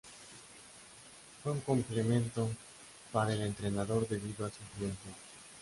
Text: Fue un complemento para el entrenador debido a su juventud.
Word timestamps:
Fue 1.43 1.51
un 1.51 1.59
complemento 1.59 2.49
para 3.11 3.33
el 3.33 3.41
entrenador 3.43 4.07
debido 4.07 4.47
a 4.47 4.49
su 4.49 4.61
juventud. 4.75 5.11